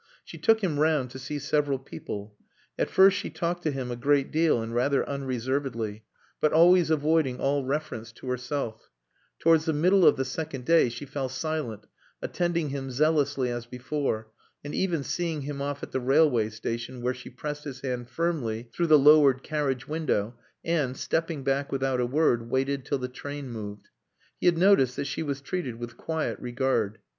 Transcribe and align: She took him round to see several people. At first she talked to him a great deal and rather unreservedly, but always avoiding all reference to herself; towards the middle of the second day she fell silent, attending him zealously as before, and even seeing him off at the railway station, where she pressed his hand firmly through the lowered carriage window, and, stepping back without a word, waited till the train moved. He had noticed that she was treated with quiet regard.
She 0.23 0.39
took 0.39 0.63
him 0.63 0.79
round 0.79 1.11
to 1.11 1.19
see 1.19 1.37
several 1.37 1.77
people. 1.77 2.35
At 2.75 2.89
first 2.89 3.15
she 3.15 3.29
talked 3.29 3.61
to 3.61 3.71
him 3.71 3.91
a 3.91 3.95
great 3.95 4.31
deal 4.31 4.59
and 4.59 4.73
rather 4.73 5.07
unreservedly, 5.07 6.05
but 6.39 6.51
always 6.51 6.89
avoiding 6.89 7.39
all 7.39 7.63
reference 7.63 8.11
to 8.13 8.27
herself; 8.27 8.89
towards 9.37 9.65
the 9.65 9.73
middle 9.73 10.03
of 10.07 10.15
the 10.17 10.25
second 10.25 10.65
day 10.65 10.89
she 10.89 11.05
fell 11.05 11.29
silent, 11.29 11.85
attending 12.19 12.69
him 12.69 12.89
zealously 12.89 13.51
as 13.51 13.67
before, 13.67 14.31
and 14.63 14.73
even 14.73 15.03
seeing 15.03 15.41
him 15.41 15.61
off 15.61 15.83
at 15.83 15.91
the 15.91 15.99
railway 15.99 16.49
station, 16.49 17.03
where 17.03 17.13
she 17.13 17.29
pressed 17.29 17.63
his 17.65 17.81
hand 17.81 18.09
firmly 18.09 18.71
through 18.73 18.87
the 18.87 18.97
lowered 18.97 19.43
carriage 19.43 19.87
window, 19.87 20.33
and, 20.65 20.97
stepping 20.97 21.43
back 21.43 21.71
without 21.71 21.99
a 22.01 22.07
word, 22.07 22.49
waited 22.49 22.83
till 22.85 22.97
the 22.97 23.07
train 23.07 23.51
moved. 23.51 23.89
He 24.39 24.47
had 24.47 24.57
noticed 24.57 24.95
that 24.95 25.05
she 25.05 25.21
was 25.21 25.41
treated 25.41 25.75
with 25.75 25.95
quiet 25.95 26.39
regard. 26.39 26.97